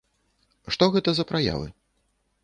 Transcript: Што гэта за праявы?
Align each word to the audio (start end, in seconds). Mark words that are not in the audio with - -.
Што 0.75 0.87
гэта 0.95 1.13
за 1.17 1.25
праявы? 1.31 1.67